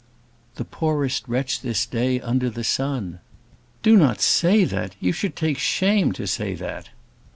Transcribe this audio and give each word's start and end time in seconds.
"The 0.55 0.65
poorest 0.65 1.27
wretch 1.27 1.61
this 1.61 1.85
day 1.85 2.19
under 2.19 2.49
the 2.49 2.63
sun." 2.63 3.19
"Do 3.83 3.95
not 3.95 4.19
say 4.19 4.63
that. 4.63 4.95
You 4.99 5.11
should 5.11 5.35
take 5.35 5.59
shame 5.59 6.11
to 6.13 6.25
say 6.25 6.55
that." 6.55 6.89